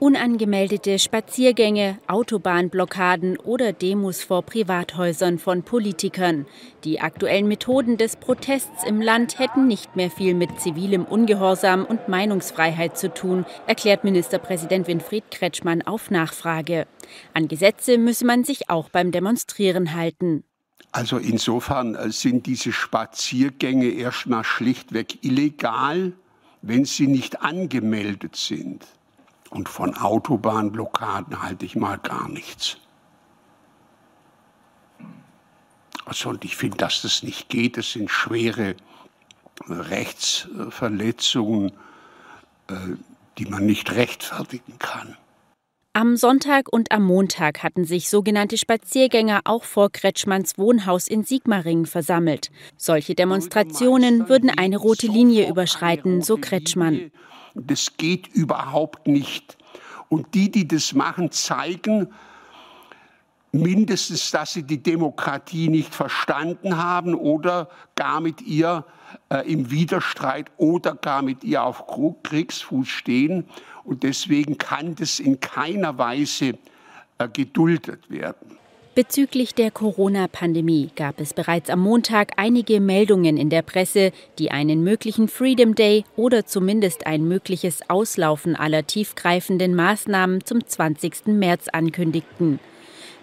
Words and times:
Unangemeldete 0.00 1.00
Spaziergänge, 1.00 1.98
Autobahnblockaden 2.06 3.36
oder 3.36 3.72
Demos 3.72 4.22
vor 4.22 4.42
Privathäusern 4.42 5.40
von 5.40 5.64
Politikern. 5.64 6.46
Die 6.84 7.00
aktuellen 7.00 7.48
Methoden 7.48 7.96
des 7.96 8.14
Protests 8.14 8.84
im 8.86 9.00
Land 9.00 9.40
hätten 9.40 9.66
nicht 9.66 9.96
mehr 9.96 10.08
viel 10.08 10.34
mit 10.34 10.60
zivilem 10.60 11.04
Ungehorsam 11.04 11.84
und 11.84 12.08
Meinungsfreiheit 12.08 12.96
zu 12.96 13.12
tun, 13.12 13.44
erklärt 13.66 14.04
Ministerpräsident 14.04 14.86
Winfried 14.86 15.32
Kretschmann 15.32 15.82
auf 15.82 16.12
Nachfrage. 16.12 16.86
An 17.34 17.48
Gesetze 17.48 17.98
müsse 17.98 18.24
man 18.24 18.44
sich 18.44 18.70
auch 18.70 18.90
beim 18.90 19.10
Demonstrieren 19.10 19.94
halten. 19.94 20.44
Also 20.92 21.18
insofern 21.18 21.96
äh, 21.96 22.12
sind 22.12 22.46
diese 22.46 22.70
Spaziergänge 22.70 23.88
erstmal 23.88 24.44
schlichtweg 24.44 25.24
illegal, 25.24 26.12
wenn 26.62 26.84
sie 26.84 27.08
nicht 27.08 27.42
angemeldet 27.42 28.36
sind. 28.36 28.86
Und 29.50 29.68
von 29.68 29.96
Autobahnblockaden 29.96 31.42
halte 31.42 31.64
ich 31.64 31.76
mal 31.76 31.98
gar 31.98 32.28
nichts. 32.28 32.78
Also, 36.04 36.30
und 36.30 36.44
ich 36.44 36.56
finde, 36.56 36.78
dass 36.78 37.02
das 37.02 37.22
nicht 37.22 37.48
geht. 37.48 37.76
Das 37.76 37.92
sind 37.92 38.10
schwere 38.10 38.74
Rechtsverletzungen, 39.66 41.72
äh, 42.68 42.74
die 43.36 43.46
man 43.46 43.66
nicht 43.66 43.90
rechtfertigen 43.92 44.78
kann. 44.78 45.16
Am 45.94 46.16
Sonntag 46.16 46.72
und 46.72 46.92
am 46.92 47.02
Montag 47.02 47.64
hatten 47.64 47.84
sich 47.84 48.08
sogenannte 48.08 48.56
Spaziergänger 48.56 49.40
auch 49.44 49.64
vor 49.64 49.90
Kretschmanns 49.90 50.56
Wohnhaus 50.56 51.08
in 51.08 51.24
Sigmaringen 51.24 51.86
versammelt. 51.86 52.52
Solche 52.76 53.16
Demonstrationen 53.16 54.28
würden 54.28 54.48
eine 54.48 54.76
rote 54.76 55.08
Linie 55.08 55.48
überschreiten, 55.48 56.22
so 56.22 56.36
Kretschmann. 56.36 57.10
Das 57.60 57.96
geht 57.96 58.28
überhaupt 58.28 59.06
nicht. 59.06 59.56
Und 60.08 60.34
die, 60.34 60.50
die 60.50 60.66
das 60.66 60.94
machen, 60.94 61.30
zeigen 61.30 62.08
mindestens, 63.52 64.30
dass 64.30 64.52
sie 64.52 64.62
die 64.62 64.82
Demokratie 64.82 65.68
nicht 65.68 65.94
verstanden 65.94 66.76
haben 66.76 67.14
oder 67.14 67.68
gar 67.94 68.20
mit 68.20 68.42
ihr 68.42 68.84
äh, 69.30 69.50
im 69.50 69.70
Widerstreit 69.70 70.50
oder 70.56 70.94
gar 70.94 71.22
mit 71.22 71.44
ihr 71.44 71.62
auf 71.62 71.84
Kriegsfuß 72.22 72.88
stehen. 72.88 73.44
Und 73.84 74.02
deswegen 74.02 74.58
kann 74.58 74.94
das 74.94 75.18
in 75.18 75.40
keiner 75.40 75.96
Weise 75.98 76.58
äh, 77.18 77.28
geduldet 77.28 78.10
werden. 78.10 78.58
Bezüglich 78.98 79.54
der 79.54 79.70
Corona-Pandemie 79.70 80.90
gab 80.96 81.20
es 81.20 81.32
bereits 81.32 81.70
am 81.70 81.78
Montag 81.78 82.32
einige 82.34 82.80
Meldungen 82.80 83.36
in 83.36 83.48
der 83.48 83.62
Presse, 83.62 84.10
die 84.40 84.50
einen 84.50 84.82
möglichen 84.82 85.28
Freedom 85.28 85.76
Day 85.76 86.02
oder 86.16 86.46
zumindest 86.46 87.06
ein 87.06 87.28
mögliches 87.28 87.88
Auslaufen 87.88 88.56
aller 88.56 88.88
tiefgreifenden 88.88 89.76
Maßnahmen 89.76 90.44
zum 90.44 90.66
20. 90.66 91.28
März 91.28 91.68
ankündigten. 91.68 92.58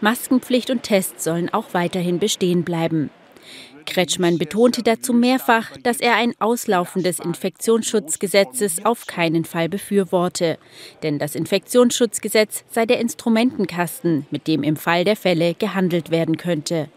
Maskenpflicht 0.00 0.70
und 0.70 0.84
Tests 0.84 1.24
sollen 1.24 1.52
auch 1.52 1.74
weiterhin 1.74 2.20
bestehen 2.20 2.62
bleiben. 2.62 3.10
Kretschmann 3.86 4.38
betonte 4.38 4.82
dazu 4.82 5.12
mehrfach, 5.12 5.70
dass 5.82 6.00
er 6.00 6.16
ein 6.16 6.34
Auslaufen 6.38 7.02
des 7.02 7.18
Infektionsschutzgesetzes 7.18 8.84
auf 8.84 9.06
keinen 9.06 9.44
Fall 9.44 9.68
befürworte. 9.68 10.58
Denn 11.02 11.18
das 11.18 11.34
Infektionsschutzgesetz 11.34 12.64
sei 12.70 12.86
der 12.86 13.00
Instrumentenkasten, 13.00 14.26
mit 14.30 14.46
dem 14.46 14.62
im 14.62 14.76
Fall 14.76 15.04
der 15.04 15.16
Fälle 15.16 15.54
gehandelt 15.54 16.10
werden 16.10 16.36
könnte. 16.36 16.88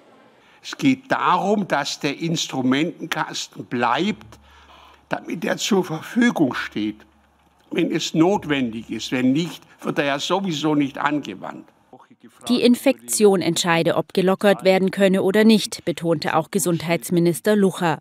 Es 0.63 0.77
geht 0.77 1.11
darum, 1.11 1.67
dass 1.67 1.99
der 1.99 2.19
Instrumentenkasten 2.19 3.65
bleibt, 3.65 4.39
damit 5.09 5.45
er 5.45 5.57
zur 5.57 5.83
Verfügung 5.83 6.53
steht, 6.53 6.97
wenn 7.71 7.91
es 7.91 8.13
notwendig 8.13 8.89
ist. 8.89 9.11
Wenn 9.11 9.33
nicht, 9.33 9.61
wird 9.81 9.99
er 9.99 10.05
ja 10.05 10.19
sowieso 10.19 10.75
nicht 10.75 10.97
angewandt. 10.97 11.65
Die 12.49 12.61
Infektion 12.61 13.41
entscheide, 13.41 13.95
ob 13.95 14.13
gelockert 14.13 14.63
werden 14.63 14.89
könne 14.89 15.21
oder 15.21 15.43
nicht, 15.43 15.85
betonte 15.85 16.35
auch 16.35 16.49
Gesundheitsminister 16.49 17.55
Lucha. 17.55 17.99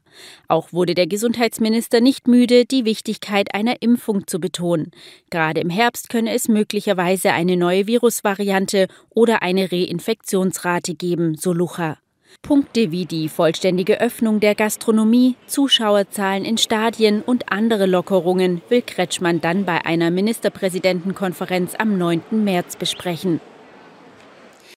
Auch 0.49 0.73
wurde 0.73 0.95
der 0.95 1.07
Gesundheitsminister 1.07 2.01
nicht 2.01 2.27
müde, 2.27 2.65
die 2.65 2.85
Wichtigkeit 2.85 3.55
einer 3.55 3.83
Impfung 3.83 4.27
zu 4.27 4.39
betonen. 4.41 4.91
Gerade 5.31 5.61
im 5.61 5.69
Herbst 5.69 6.09
könne 6.09 6.33
es 6.33 6.49
möglicherweise 6.49 7.33
eine 7.33 7.57
neue 7.57 7.87
Virusvariante 7.87 8.89
oder 9.11 9.43
eine 9.43 9.71
Reinfektionsrate 9.71 10.95
geben, 10.95 11.37
so 11.37 11.53
Lucha. 11.53 11.99
Punkte 12.43 12.93
wie 12.93 13.07
die 13.07 13.29
vollständige 13.29 14.01
Öffnung 14.01 14.41
der 14.41 14.55
Gastronomie, 14.55 15.37
Zuschauerzahlen 15.47 16.45
in 16.45 16.59
Stadien 16.59 17.23
und 17.23 17.53
andere 17.53 17.87
Lockerungen 17.87 18.63
will 18.69 18.83
Kretschmann 18.83 19.41
dann 19.41 19.65
bei 19.65 19.85
einer 19.85 20.11
Ministerpräsidentenkonferenz 20.11 21.75
am 21.77 21.99
9. 21.99 22.23
März 22.45 22.77
besprechen. 22.77 23.41